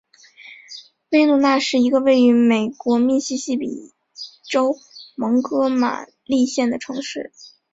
[1.11, 3.93] 威诺纳是一个位于美国密西西比
[4.49, 4.75] 州
[5.15, 7.31] 蒙哥马利县的城市。